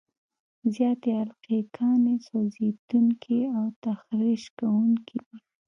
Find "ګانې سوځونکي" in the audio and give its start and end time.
1.75-3.39